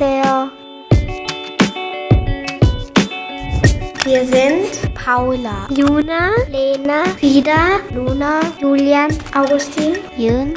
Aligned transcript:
sehr. 0.00 0.50
Wir 4.04 4.24
sind 4.24 4.94
Paula, 4.94 5.68
Juna, 5.68 6.30
Lena, 6.48 7.04
Frieda, 7.18 7.80
Luna, 7.92 8.40
Julian, 8.58 9.10
Augustin, 9.34 9.98
Jürgen. 10.16 10.54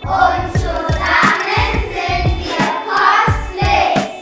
Und 0.00 0.52
zusammen 0.54 1.74
sind 1.92 2.32
wir 2.48 2.66
Postlicht. 2.88 4.14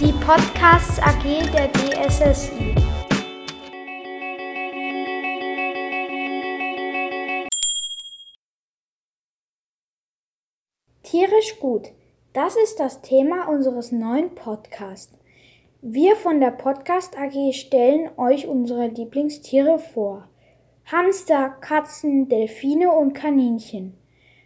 Die 0.00 0.12
Podcasts 0.24 0.98
AG 0.98 1.24
der 1.52 1.68
DSSI. 1.68 2.85
Tierisch 11.26 11.58
gut. 11.58 11.88
Das 12.34 12.54
ist 12.56 12.78
das 12.78 13.02
Thema 13.02 13.48
unseres 13.48 13.90
neuen 13.90 14.34
Podcasts. 14.36 15.18
Wir 15.82 16.14
von 16.14 16.38
der 16.38 16.52
Podcast 16.52 17.18
AG 17.18 17.52
stellen 17.52 18.10
euch 18.16 18.46
unsere 18.46 18.86
Lieblingstiere 18.86 19.80
vor. 19.80 20.28
Hamster, 20.84 21.48
Katzen, 21.60 22.28
Delfine 22.28 22.92
und 22.92 23.14
Kaninchen. 23.14 23.94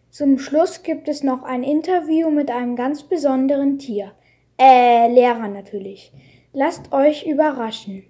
Zum 0.09 0.39
Schluss 0.39 0.83
gibt 0.83 1.09
es 1.09 1.23
noch 1.23 1.43
ein 1.43 1.65
Interview 1.65 2.31
mit 2.31 2.51
einem 2.51 2.77
ganz 2.77 3.03
besonderen 3.03 3.79
Tier. 3.79 4.13
Äh, 4.59 5.13
Lehrer 5.13 5.49
natürlich. 5.49 6.13
Lasst 6.55 6.95
euch 6.95 7.27
überraschen. 7.27 8.05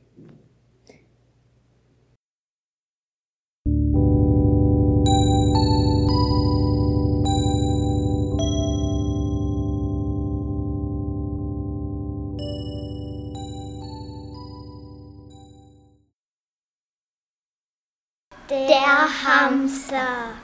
Der 18.51 19.07
Hamster. 19.25 20.35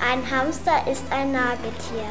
Ein 0.00 0.30
Hamster 0.30 0.86
ist 0.88 1.02
ein 1.10 1.32
Nagetier. 1.32 2.06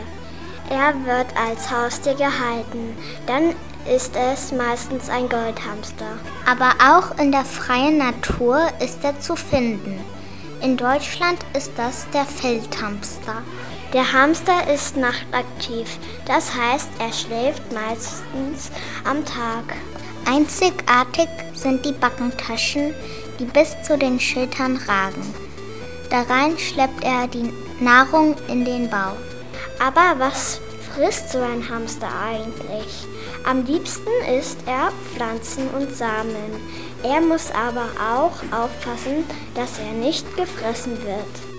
Er 0.69 0.94
wird 1.05 1.27
als 1.38 1.71
Haustier 1.71 2.16
gehalten. 2.16 2.97
Dann 3.25 3.55
ist 3.89 4.14
es 4.14 4.52
meistens 4.52 5.09
ein 5.09 5.30
Goldhamster. 5.30 6.19
Aber 6.45 6.73
auch 6.86 7.17
in 7.17 7.31
der 7.31 7.45
freien 7.45 7.97
Natur 7.97 8.59
ist 8.81 9.05
er 9.05 9.17
zu 9.21 9.38
finden. 9.38 10.03
In 10.61 10.75
Deutschland 10.75 11.39
ist 11.55 11.71
das 11.77 12.05
der 12.09 12.25
Feldhamster. 12.25 13.41
Der 13.92 14.14
Hamster 14.14 14.72
ist 14.72 14.98
nachtaktiv, 14.98 15.98
das 16.28 16.54
heißt, 16.56 16.90
er 17.00 17.12
schläft 17.12 17.73
meistens 17.73 18.70
am 19.04 19.26
Tag. 19.26 19.76
Einzigartig 20.28 21.28
sind 21.56 21.84
die 21.84 21.94
Backentaschen, 21.94 22.94
die 23.40 23.45
bis 23.45 23.76
zu 23.82 23.98
den 23.98 24.20
Schultern 24.20 24.78
ragen. 24.88 25.34
Darein 26.12 26.56
schleppt 26.60 27.04
er 27.04 27.26
die 27.26 27.52
Nahrung 27.80 28.36
in 28.48 28.64
den 28.64 28.92
Bauch. 28.92 29.17
Aber 29.80 30.20
was 30.20 30.62
frisst 30.94 31.32
so 31.32 31.40
ein 31.40 31.67
Hamster 31.67 32.10
eigentlich? 32.23 33.08
Am 33.44 33.66
liebsten 33.66 34.12
isst 34.38 34.60
er 34.67 34.92
Pflanzen 35.16 35.67
und 35.70 35.95
Samen. 35.95 36.36
Er 37.02 37.22
muss 37.22 37.49
aber 37.49 37.88
auch 37.98 38.38
aufpassen, 38.55 39.23
dass 39.55 39.80
er 39.80 39.94
nicht 39.94 40.38
gefressen 40.38 40.95
wird. 41.04 41.58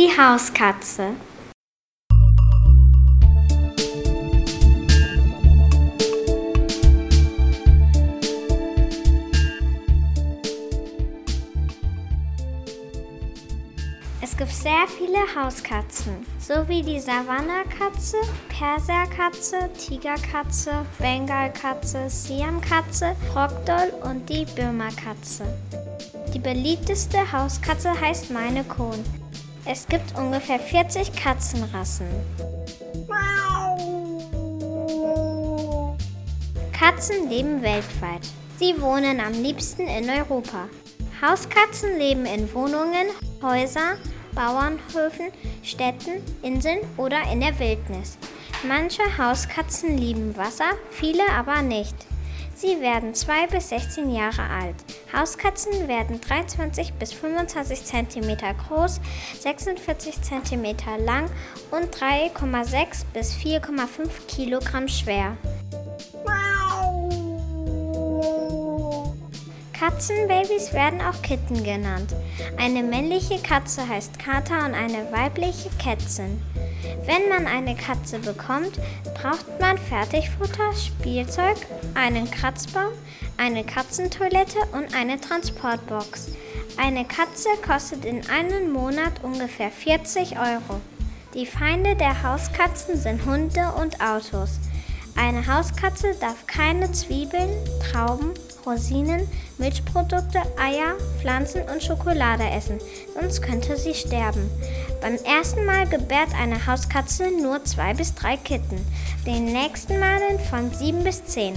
Die 0.00 0.08
Hauskatze. 0.08 1.10
Es 14.22 14.34
gibt 14.38 14.50
sehr 14.50 14.72
viele 14.96 15.18
Hauskatzen, 15.36 16.24
so 16.38 16.66
wie 16.66 16.82
die 16.82 16.98
Savannah-Katze, 16.98 18.16
Perserkatze, 18.48 19.68
Tigerkatze, 19.76 20.86
Bengalkatze, 20.98 22.08
Siamkatze, 22.08 23.14
Rogdoll 23.36 23.92
und 24.02 24.26
die 24.30 24.46
Birma-Katze. 24.46 25.44
Die 26.32 26.38
beliebteste 26.38 27.30
Hauskatze 27.30 28.00
heißt 28.00 28.30
Meine 28.30 28.64
Kohn. 28.64 29.04
Es 29.72 29.86
gibt 29.86 30.18
ungefähr 30.18 30.58
40 30.58 31.12
Katzenrassen. 31.12 32.08
Katzen 36.72 37.30
leben 37.30 37.62
weltweit. 37.62 38.22
Sie 38.58 38.80
wohnen 38.80 39.20
am 39.20 39.32
liebsten 39.32 39.82
in 39.82 40.10
Europa. 40.10 40.68
Hauskatzen 41.22 41.98
leben 41.98 42.26
in 42.26 42.52
Wohnungen, 42.52 43.10
Häusern, 43.42 43.96
Bauernhöfen, 44.34 45.30
Städten, 45.62 46.20
Inseln 46.42 46.80
oder 46.96 47.18
in 47.30 47.38
der 47.38 47.56
Wildnis. 47.60 48.18
Manche 48.66 49.02
Hauskatzen 49.18 49.96
lieben 49.96 50.36
Wasser, 50.36 50.72
viele 50.90 51.22
aber 51.30 51.62
nicht. 51.62 51.94
Sie 52.60 52.78
werden 52.82 53.14
2 53.14 53.46
bis 53.46 53.70
16 53.70 54.10
Jahre 54.10 54.42
alt. 54.42 54.74
Hauskatzen 55.14 55.88
werden 55.88 56.20
23 56.20 56.92
bis 56.92 57.10
25 57.14 57.84
cm 57.84 58.36
groß, 58.68 59.00
46 59.38 60.20
cm 60.20 60.76
lang 60.98 61.30
und 61.70 61.96
3,6 61.96 63.04
bis 63.14 63.34
4,5 63.34 64.10
Kilogramm 64.28 64.88
schwer. 64.88 65.38
Katzenbabys 69.72 70.74
werden 70.74 71.00
auch 71.00 71.22
Kitten 71.22 71.64
genannt. 71.64 72.14
Eine 72.58 72.82
männliche 72.82 73.38
Katze 73.38 73.88
heißt 73.88 74.18
Kater 74.18 74.66
und 74.66 74.74
eine 74.74 75.10
weibliche 75.10 75.70
Kätzin. 75.82 76.42
Wenn 77.06 77.28
man 77.28 77.46
eine 77.46 77.74
Katze 77.76 78.18
bekommt, 78.18 78.78
braucht 79.14 79.60
man 79.60 79.78
Fertigfutter, 79.78 80.72
Spielzeug, 80.74 81.56
einen 81.94 82.30
Kratzbaum, 82.30 82.92
eine 83.36 83.64
Katzentoilette 83.64 84.58
und 84.72 84.94
eine 84.94 85.20
Transportbox. 85.20 86.28
Eine 86.76 87.04
Katze 87.04 87.48
kostet 87.66 88.04
in 88.04 88.28
einem 88.28 88.72
Monat 88.72 89.22
ungefähr 89.22 89.70
40 89.70 90.38
Euro. 90.38 90.80
Die 91.34 91.46
Feinde 91.46 91.94
der 91.94 92.22
Hauskatzen 92.22 92.96
sind 92.96 93.24
Hunde 93.24 93.72
und 93.80 94.00
Autos. 94.00 94.58
Eine 95.16 95.46
Hauskatze 95.46 96.14
darf 96.20 96.46
keine 96.46 96.90
Zwiebeln, 96.92 97.50
Trauben, 97.90 98.32
Rosinen, 98.66 99.28
Milchprodukte, 99.58 100.40
Eier, 100.58 100.94
Pflanzen 101.20 101.62
und 101.62 101.82
Schokolade 101.82 102.44
essen, 102.44 102.78
sonst 103.14 103.42
könnte 103.42 103.76
sie 103.76 103.94
sterben. 103.94 104.50
Beim 105.00 105.16
ersten 105.24 105.64
Mal 105.64 105.88
gebärt 105.88 106.28
eine 106.38 106.66
Hauskatze 106.66 107.30
nur 107.42 107.64
zwei 107.64 107.94
bis 107.94 108.14
drei 108.14 108.36
Kitten, 108.36 108.84
den 109.26 109.46
nächsten 109.46 109.98
Malen 109.98 110.38
von 110.50 110.70
sieben 110.72 111.02
bis 111.04 111.24
zehn. 111.24 111.54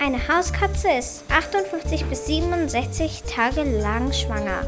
Eine 0.00 0.18
Hauskatze 0.28 0.88
ist 0.98 1.24
58 1.30 2.04
bis 2.06 2.26
67 2.26 3.22
Tage 3.22 3.62
lang 3.62 4.12
schwanger. 4.12 4.66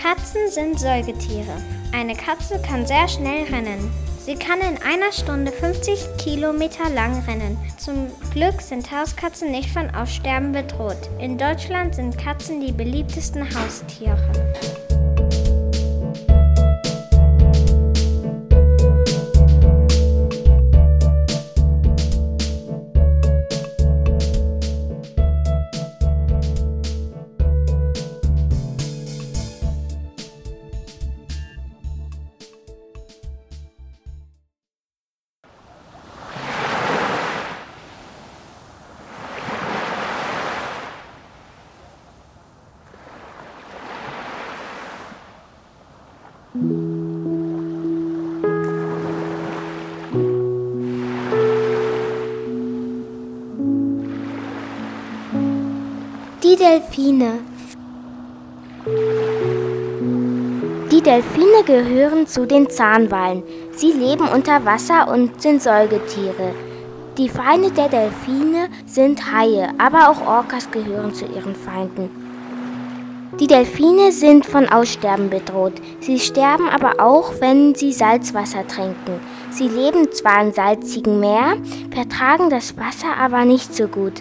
Katzen 0.00 0.50
sind 0.50 0.78
Säugetiere. 0.78 1.60
Eine 1.92 2.14
Katze 2.14 2.60
kann 2.62 2.86
sehr 2.86 3.08
schnell 3.08 3.44
rennen. 3.44 3.92
Sie 4.24 4.34
kann 4.34 4.60
in 4.60 4.82
einer 4.82 5.12
Stunde 5.12 5.52
50 5.52 6.16
Kilometer 6.16 6.88
lang 6.90 7.22
rennen. 7.28 7.58
Zum 7.76 8.08
Glück 8.32 8.60
sind 8.60 8.90
Hauskatzen 8.90 9.50
nicht 9.50 9.70
von 9.70 9.94
Aussterben 9.94 10.52
bedroht. 10.52 11.10
In 11.20 11.36
Deutschland 11.36 11.94
sind 11.94 12.16
Katzen 12.16 12.60
die 12.60 12.72
beliebtesten 12.72 13.44
Haustiere. 13.44 14.85
Die 46.58 46.62
Delfine. 56.56 57.40
Die 60.90 61.02
Delfine 61.02 61.62
gehören 61.66 62.26
zu 62.26 62.46
den 62.46 62.70
Zahnwalen. 62.70 63.42
Sie 63.72 63.92
leben 63.92 64.26
unter 64.26 64.64
Wasser 64.64 65.08
und 65.12 65.42
sind 65.42 65.60
Säugetiere. 65.60 66.54
Die 67.18 67.28
Feinde 67.28 67.70
der 67.70 67.90
Delfine 67.90 68.68
sind 68.86 69.30
Haie, 69.30 69.68
aber 69.76 70.08
auch 70.08 70.26
Orcas 70.26 70.70
gehören 70.70 71.12
zu 71.12 71.26
ihren 71.26 71.54
Feinden. 71.54 72.25
Die 73.38 73.46
Delfine 73.46 74.12
sind 74.12 74.46
von 74.46 74.66
Aussterben 74.66 75.28
bedroht. 75.28 75.74
Sie 76.00 76.18
sterben 76.18 76.70
aber 76.70 77.04
auch, 77.04 77.34
wenn 77.38 77.74
sie 77.74 77.92
Salzwasser 77.92 78.66
trinken. 78.66 79.20
Sie 79.56 79.68
leben 79.68 80.12
zwar 80.12 80.42
im 80.44 80.52
salzigen 80.52 81.18
Meer, 81.18 81.56
vertragen 81.90 82.50
das 82.50 82.76
Wasser 82.76 83.16
aber 83.18 83.46
nicht 83.46 83.74
so 83.74 83.88
gut. 83.88 84.12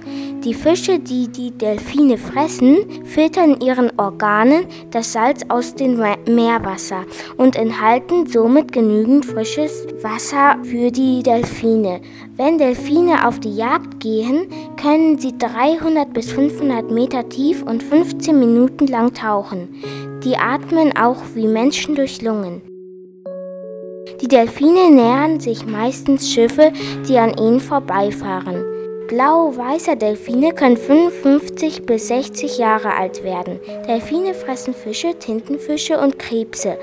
Die 0.46 0.54
Fische, 0.54 0.98
die 0.98 1.28
die 1.28 1.52
Delfine 1.52 2.18
fressen, 2.18 2.78
filtern 3.04 3.60
ihren 3.60 3.92
Organen 4.00 4.66
das 4.92 5.12
Salz 5.12 5.42
aus 5.50 5.76
dem 5.76 5.98
Meerwasser 5.98 7.04
und 7.36 7.58
enthalten 7.58 8.28
somit 8.28 8.72
genügend 8.72 9.26
frisches 9.26 9.86
Wasser 10.02 10.56
für 10.64 10.90
die 10.90 11.22
Delfine. 11.22 12.00
Wenn 12.38 12.58
Delfine 12.58 13.28
auf 13.28 13.42
die 13.42 13.58
Jagd 13.58 14.00
gehen, 14.00 14.48
können 14.82 15.18
sie 15.18 15.38
300 15.38 16.14
bis 16.14 16.32
500 16.32 16.92
Meter 16.92 17.28
tief 17.28 17.62
und 17.62 17.84
15 17.84 18.40
Minuten 18.40 18.88
lang 18.88 19.14
tauchen. 19.14 19.68
Die 20.24 20.38
atmen 20.38 20.96
auch 20.96 21.18
wie 21.34 21.48
Menschen 21.48 21.96
durch 21.96 22.22
Lungen. 22.22 22.75
Die 24.26 24.30
Delfine 24.30 24.90
nähern 24.90 25.40
sich 25.40 25.68
meistens 25.68 26.34
Schiffe, 26.34 26.74
die 27.08 27.20
an 27.20 27.38
ihnen 27.38 27.60
vorbeifahren. 27.60 28.66
Blau-weiße 29.08 29.98
Delfine 29.98 30.52
können 30.52 30.78
55 30.78 31.86
bis 31.86 32.08
60 32.08 32.58
Jahre 32.58 32.96
alt 32.96 33.24
werden. 33.24 33.60
Delfine 33.88 34.34
fressen 34.34 34.74
Fische, 34.74 35.14
Tintenfische 35.20 36.00
und 36.00 36.18
Krebse. 36.18 36.76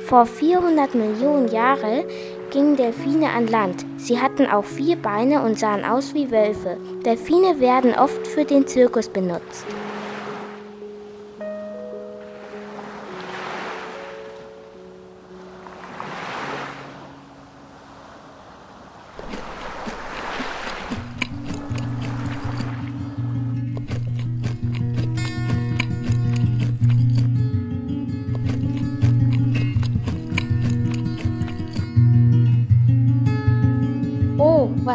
Vor 0.00 0.26
400 0.26 0.96
Millionen 0.96 1.46
Jahren 1.52 2.06
gingen 2.50 2.74
Delfine 2.74 3.28
an 3.28 3.46
Land. 3.46 3.86
Sie 3.98 4.20
hatten 4.20 4.46
auch 4.46 4.64
vier 4.64 4.96
Beine 4.96 5.42
und 5.42 5.60
sahen 5.60 5.84
aus 5.84 6.12
wie 6.12 6.28
Wölfe. 6.32 6.76
Delfine 7.04 7.60
werden 7.60 7.94
oft 7.94 8.26
für 8.26 8.44
den 8.44 8.66
Zirkus 8.66 9.08
benutzt. 9.08 9.64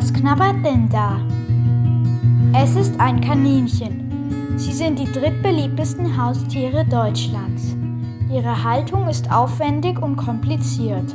Was 0.01 0.11
knabbert 0.11 0.65
denn 0.65 0.89
da? 0.89 1.21
Es 2.59 2.75
ist 2.75 2.99
ein 2.99 3.21
Kaninchen. 3.21 4.55
Sie 4.57 4.73
sind 4.73 4.97
die 4.97 5.05
drittbeliebtesten 5.05 6.17
Haustiere 6.17 6.83
Deutschlands. 6.85 7.75
Ihre 8.27 8.63
Haltung 8.63 9.07
ist 9.07 9.31
aufwendig 9.31 10.01
und 10.01 10.15
kompliziert. 10.15 11.13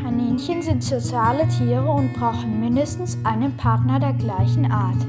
Kaninchen 0.00 0.62
sind 0.62 0.84
soziale 0.84 1.48
Tiere 1.48 1.90
und 1.90 2.12
brauchen 2.12 2.60
mindestens 2.60 3.18
einen 3.24 3.56
Partner 3.56 3.98
der 3.98 4.12
gleichen 4.12 4.70
Art. 4.70 5.04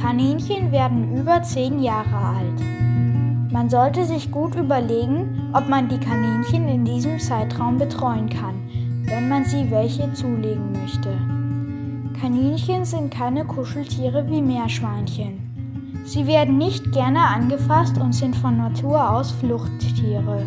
Kaninchen 0.00 0.70
werden 0.70 1.12
über 1.12 1.42
zehn 1.42 1.82
Jahre 1.82 2.16
alt. 2.16 3.52
Man 3.52 3.68
sollte 3.68 4.04
sich 4.04 4.30
gut 4.30 4.54
überlegen, 4.54 5.50
ob 5.52 5.68
man 5.68 5.88
die 5.88 5.98
Kaninchen 5.98 6.68
in 6.68 6.84
diesem 6.84 7.18
Zeitraum 7.18 7.78
betreuen 7.78 8.28
kann, 8.28 8.54
wenn 9.06 9.28
man 9.28 9.44
sie 9.44 9.68
welche 9.72 10.12
zulegen 10.12 10.70
möchte. 10.70 11.35
Kaninchen 12.20 12.86
sind 12.86 13.12
keine 13.12 13.44
Kuscheltiere 13.44 14.26
wie 14.30 14.40
Meerschweinchen. 14.40 16.02
Sie 16.06 16.26
werden 16.26 16.56
nicht 16.56 16.92
gerne 16.92 17.20
angefasst 17.20 17.98
und 17.98 18.14
sind 18.14 18.34
von 18.36 18.56
Natur 18.56 19.10
aus 19.10 19.32
Fluchttiere. 19.32 20.42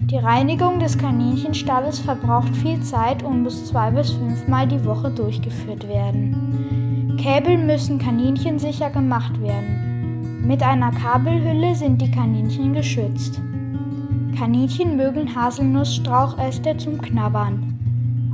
Die 0.00 0.16
Reinigung 0.16 0.78
des 0.78 0.96
Kaninchenstalles 0.96 1.98
verbraucht 1.98 2.56
viel 2.56 2.80
Zeit 2.80 3.22
und 3.22 3.42
muss 3.42 3.66
zwei 3.66 3.90
bis 3.90 4.12
fünfmal 4.12 4.66
die 4.66 4.82
Woche 4.86 5.10
durchgeführt 5.10 5.86
werden. 5.86 7.16
Käbel 7.18 7.58
müssen 7.58 7.98
kaninchensicher 7.98 8.88
gemacht 8.88 9.38
werden. 9.42 10.46
Mit 10.46 10.62
einer 10.62 10.92
Kabelhülle 10.92 11.74
sind 11.74 12.00
die 12.00 12.10
Kaninchen 12.10 12.72
geschützt. 12.72 13.42
Kaninchen 14.38 14.96
mögen 14.96 15.34
Haselnussstrauchäste 15.34 16.78
zum 16.78 16.98
Knabbern. 17.02 17.77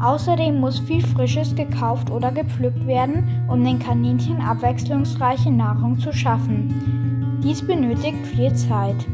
Außerdem 0.04 0.60
muss 0.60 0.80
viel 0.80 1.00
Frisches 1.00 1.54
gekauft 1.54 2.10
oder 2.10 2.30
gepflückt 2.30 2.86
werden, 2.86 3.42
um 3.48 3.64
den 3.64 3.78
Kaninchen 3.78 4.38
abwechslungsreiche 4.38 5.50
Nahrung 5.50 5.98
zu 5.98 6.12
schaffen. 6.12 7.40
Dies 7.42 7.66
benötigt 7.66 8.26
viel 8.26 8.52
Zeit. 8.52 9.06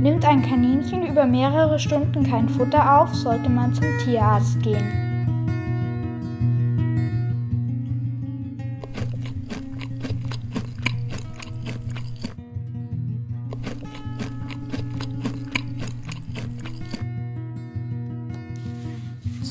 Nimmt 0.00 0.24
ein 0.24 0.40
Kaninchen 0.40 1.06
über 1.06 1.26
mehrere 1.26 1.78
Stunden 1.78 2.24
kein 2.24 2.48
Futter 2.48 3.00
auf, 3.00 3.14
sollte 3.14 3.50
man 3.50 3.74
zum 3.74 3.84
Tierarzt 4.02 4.62
gehen. 4.62 5.07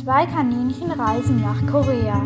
Zwei 0.07 0.25
Kaninchen 0.25 0.89
reisen 0.91 1.41
nach 1.41 1.69
Korea. 1.69 2.23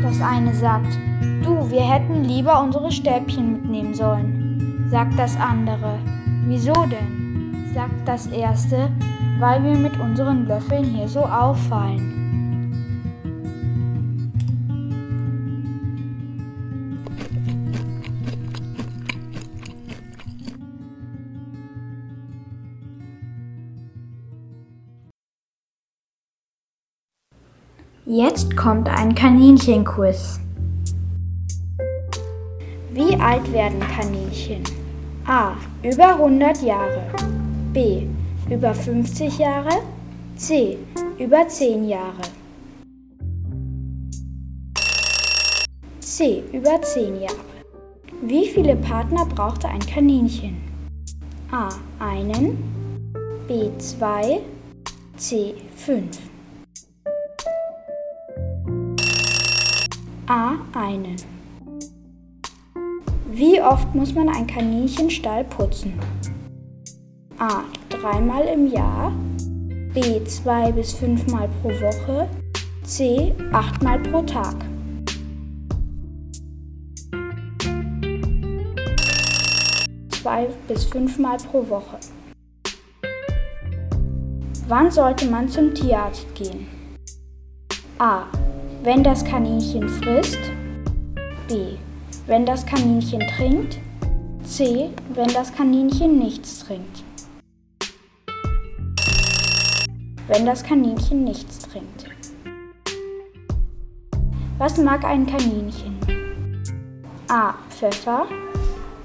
Das 0.00 0.20
eine 0.20 0.54
sagt, 0.54 0.96
du, 1.42 1.68
wir 1.68 1.80
hätten 1.80 2.22
lieber 2.22 2.62
unsere 2.62 2.92
Stäbchen 2.92 3.54
mitnehmen 3.54 3.94
sollen. 3.94 4.86
Sagt 4.92 5.18
das 5.18 5.36
andere, 5.36 5.98
wieso 6.46 6.72
denn? 6.86 7.72
Sagt 7.74 8.06
das 8.06 8.28
erste, 8.28 8.92
weil 9.40 9.64
wir 9.64 9.74
mit 9.74 9.98
unseren 9.98 10.46
Löffeln 10.46 10.84
hier 10.84 11.08
so 11.08 11.24
auffallen. 11.24 12.23
Jetzt 28.16 28.56
kommt 28.56 28.88
ein 28.88 29.12
Kaninchenquiz. 29.12 30.38
Wie 32.92 33.16
alt 33.16 33.52
werden 33.52 33.80
Kaninchen? 33.80 34.62
A. 35.26 35.54
Über 35.82 36.10
100 36.10 36.62
Jahre. 36.62 37.02
B. 37.72 38.06
Über 38.48 38.72
50 38.72 39.38
Jahre. 39.38 39.82
C. 40.36 40.78
Über 41.18 41.48
10 41.48 41.88
Jahre. 41.88 42.22
C. 45.98 46.44
Über 46.52 46.80
10 46.80 47.20
Jahre. 47.20 47.34
Wie 48.22 48.46
viele 48.46 48.76
Partner 48.76 49.26
brauchte 49.26 49.66
ein 49.66 49.80
Kaninchen? 49.80 50.56
A. 51.50 51.68
Einen. 51.98 52.58
B. 53.48 53.76
Zwei. 53.78 54.40
C. 55.16 55.56
Fünf. 55.74 56.16
A. 60.26 60.54
Einen. 60.72 61.16
Wie 63.30 63.60
oft 63.60 63.94
muss 63.94 64.14
man 64.14 64.30
einen 64.30 64.46
Kaninchenstall 64.46 65.44
putzen? 65.44 66.00
A. 67.38 67.64
Dreimal 67.90 68.44
im 68.46 68.72
Jahr. 68.72 69.12
B. 69.92 70.24
Zwei 70.24 70.72
bis 70.72 70.94
fünfmal 70.94 71.50
pro 71.60 71.68
Woche. 71.68 72.26
C. 72.84 73.34
Achtmal 73.52 73.98
pro 73.98 74.22
Tag. 74.22 74.56
Zwei 80.08 80.48
bis 80.66 80.86
fünfmal 80.86 81.36
pro 81.36 81.68
Woche. 81.68 81.98
Wann 84.68 84.90
sollte 84.90 85.26
man 85.26 85.50
zum 85.50 85.74
Tierarzt 85.74 86.34
gehen? 86.34 86.66
A 87.98 88.24
wenn 88.84 89.02
das 89.02 89.24
Kaninchen 89.24 89.88
frisst, 89.88 90.38
B. 91.48 91.76
Wenn 92.26 92.44
das 92.44 92.66
Kaninchen 92.66 93.20
trinkt, 93.34 93.78
C, 94.44 94.90
wenn 95.14 95.28
das 95.28 95.54
Kaninchen 95.54 96.18
nichts 96.18 96.58
trinkt. 96.58 97.02
Wenn 100.28 100.44
das 100.44 100.62
Kaninchen 100.62 101.24
nichts 101.24 101.60
trinkt. 101.60 102.04
Was 104.58 104.76
mag 104.76 105.02
ein 105.04 105.24
Kaninchen? 105.24 105.96
A. 107.28 107.54
Pfeffer. 107.70 108.26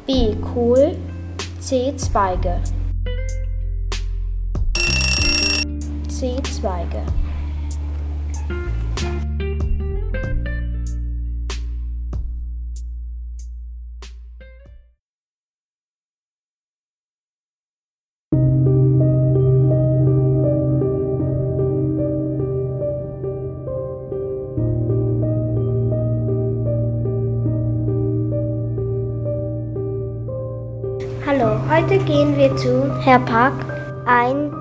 B. 0.05 0.36
Kohl. 0.53 0.98
C. 1.62 1.93
Zweige. 1.95 2.59
C. 6.09 6.36
Zweige. 6.43 7.01
Gehen 32.06 32.38
wir 32.38 32.56
zu 32.56 32.89
Herr 33.03 33.20
Park, 33.20 33.53
ein 34.06 34.51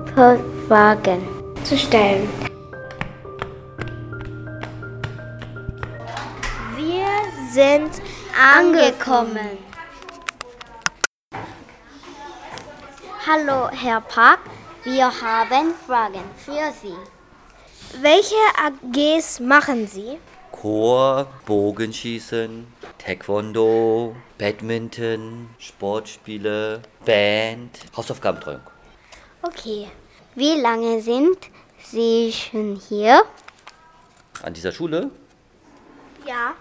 Fragen 0.67 1.27
zu 1.63 1.77
stellen. 1.77 2.27
Wir 6.75 7.07
sind 7.51 7.91
angekommen. 8.37 9.57
Hallo, 13.25 13.69
Herr 13.71 14.01
Park. 14.01 14.39
Wir 14.83 15.05
haben 15.05 15.73
Fragen 15.85 16.23
für 16.37 16.71
Sie. 16.81 16.95
Welche 18.01 18.35
AGs 18.63 19.39
machen 19.39 19.87
Sie? 19.87 20.17
Chor, 20.51 21.27
Bogenschießen, 21.45 22.67
Taekwondo, 22.97 24.15
Badminton, 24.37 25.49
Sportspiele, 25.57 26.81
Band, 27.09 27.71
Hausaufgabentreuung. 27.97 28.61
Okay. 29.41 29.87
Wie 30.35 30.61
lange 30.61 31.01
sind 31.01 31.39
Sie 31.83 32.31
schon 32.31 32.75
hier? 32.87 33.23
An 34.43 34.53
dieser 34.53 34.71
Schule 34.71 35.09
Ja. 36.23 36.53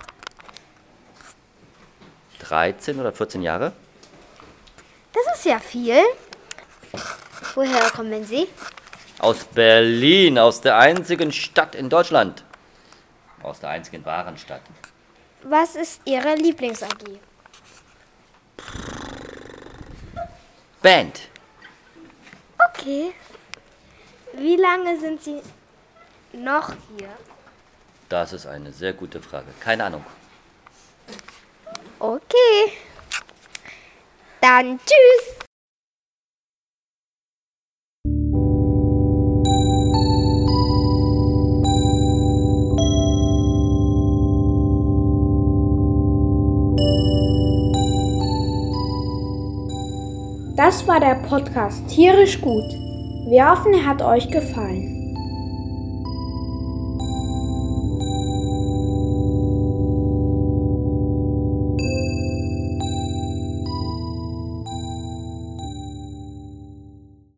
13 2.39 2.99
oder 2.99 3.13
14 3.13 3.43
Jahre. 3.43 3.73
Das 5.13 5.37
ist 5.37 5.45
ja 5.45 5.59
viel. 5.59 6.01
Woher 7.55 7.91
kommen 7.91 8.25
Sie? 8.25 8.49
Aus 9.19 9.45
Berlin, 9.45 10.39
aus 10.39 10.63
der 10.63 10.79
einzigen 10.79 11.31
Stadt 11.31 11.75
in 11.75 11.91
Deutschland. 11.91 12.43
Aus 13.43 13.61
der 13.61 13.69
einzigen 13.69 14.03
wahren 14.07 14.39
Stadt. 14.39 14.63
Was 15.43 15.77
ist 15.77 16.01
Ihre 16.07 16.37
Lieblings-AG? 16.37 17.28
Band. 20.83 21.29
Okay. 22.71 23.13
Wie 24.35 24.57
lange 24.57 24.99
sind 25.01 25.23
Sie 25.23 25.41
noch 26.33 26.73
hier? 26.97 27.09
Das 28.09 28.33
ist 28.33 28.47
eine 28.47 28.73
sehr 28.73 28.93
gute 28.93 29.21
Frage. 29.21 29.47
Keine 29.61 29.85
Ahnung. 29.85 30.05
Okay. 31.99 32.73
Dann 34.41 34.79
tschüss. 34.79 35.48
Das 50.59 50.89
war 50.89 50.99
der 50.99 51.15
Podcast 51.15 51.87
Tierisch 51.87 52.41
gut. 52.41 52.65
Wir 53.29 53.49
hoffen, 53.49 53.75
er 53.75 53.87
hat 53.87 54.03
euch 54.03 54.29
gefallen. 54.29 54.98